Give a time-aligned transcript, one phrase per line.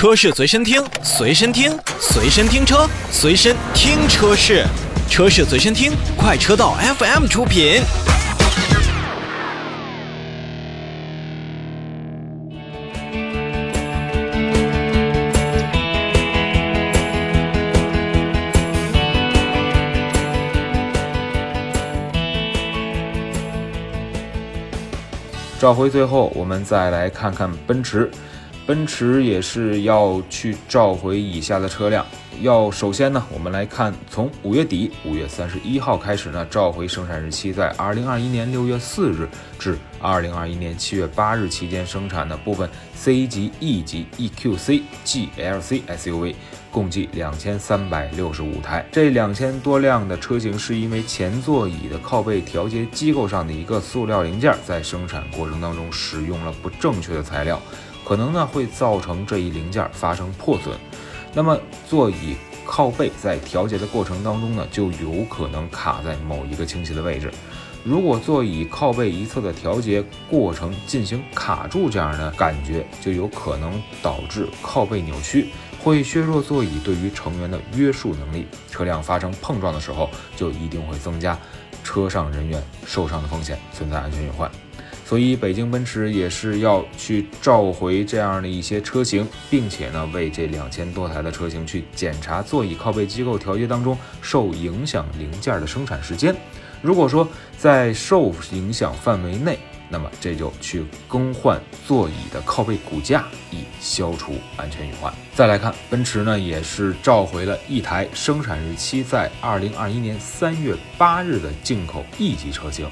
[0.00, 4.64] 车市随身听，随身听，随身听车，随身听车市，
[5.10, 7.82] 车市随身听，快车道 FM 出品。
[25.58, 28.10] 召回最后，我们再来看看奔驰。
[28.70, 32.06] 奔驰也是要去召回以下的车辆。
[32.40, 39.28] 要首先呢，我们来看从五月底五月三十一号开始呢，召回生产日期在二零二一年六月四日
[39.58, 46.36] 至二零二一年七月八日期间生产的部分 C 级、E 级、EQC、GLC SUV，
[46.70, 48.86] 共计两千三百六十五台。
[48.92, 57.60] 这两千多辆的车型是因为前座椅的靠背调节机构上的一个塑料零件在生产过程当中使用了不正确的材料，
[58.04, 60.76] 可能呢会造成这一零件发生破损。
[61.32, 62.36] 那么座椅
[62.66, 67.30] 靠背在调节的过程当中呢，就有可能卡在某一个倾斜的位置。
[67.82, 75.48] 如果座椅靠背一侧的调节过程进行卡住这样的感觉，就有可能导致靠背扭曲，
[75.82, 78.46] 会削弱座椅对于成员的约束能力。
[78.70, 81.38] 车辆发生碰撞的时候，就一定会增加
[81.82, 84.50] 车上人员受伤的风险，存在安全隐患。
[85.10, 96.32] 所以，北京奔驰也是要去召回这样的一些车型，并且呢，为这两千多台的车型去检查座椅靠背机构调节当中受影响零件的生产时间。
[96.80, 105.12] 如果说在受影响范围内，那么这就去更换座椅的靠背骨架，以消除安全隐患。
[105.34, 112.88] 再来看，奔驰呢也是召回了一台生产日期在二零二一年三月八日的进口 E 级车型。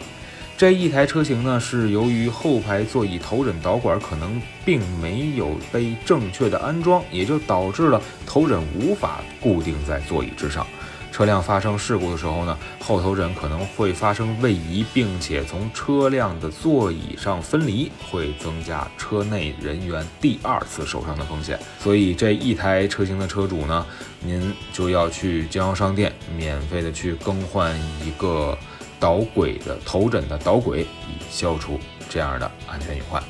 [0.59, 10.67] 这一台车型呢，是由于后排座椅头枕导管可能并没有被正确的安装，也就导致了头枕无法固定在座椅之上。
[11.13, 21.57] 车辆发生事故的时候呢，后头枕可能会发生位移，并且从车辆的座椅上分离，会增加车内人员第二次受伤的风险。
[21.79, 23.87] 所以这一台车型的车主呢，
[24.21, 27.73] 您就要去经销商店免费的去更换
[28.05, 28.59] 一个。
[29.01, 31.79] 导轨的头枕的导轨，以消除
[32.09, 33.23] 这样的安全隐患。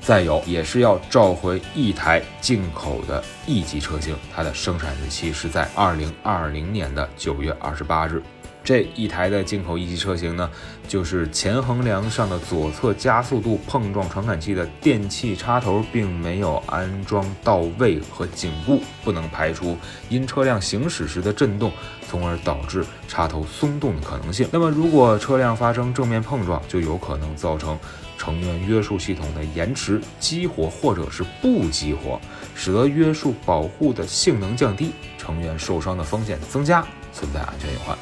[0.00, 8.22] 再有，也是要召回一台进口的 E 级车型，它的生产日期是在二零二零年的九月二十八日。
[8.62, 10.48] 这一台的进口 E 级车型呢，
[10.86, 19.76] 就是前横梁上的左侧加速度碰撞传感器的电器插头并没有安装到位和紧固，不能排除
[20.08, 21.72] 因车辆行驶时的震动，
[22.08, 24.46] 从而导致插头松动的可能性。
[24.52, 27.78] 那么，如果车辆发生正面碰撞，就有可能造成
[28.18, 32.20] 成员约束系统的延迟、激活或者是不激活，
[32.54, 37.96] 使得约束保护的性能降低，成员受伤的风险增加，存在安全隐患。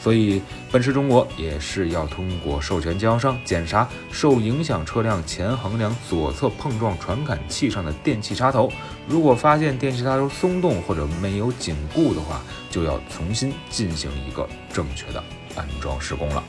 [0.00, 8.72] 所以，奔驰中国也是要通过授权经销商检查受影响车辆前横梁左侧碰撞传感器上的电气插头，
[9.08, 15.22] 如果发现电器插头松动或者没有紧固的话，就要重新进行一个正确的
[15.56, 16.44] 安装施工了。